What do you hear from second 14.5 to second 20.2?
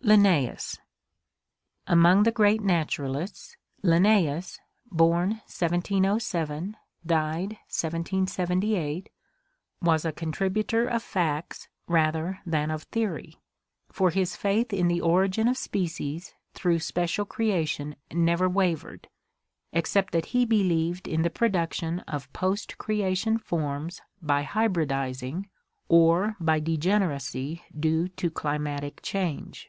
in the origin of species through Special Creation never wavered, except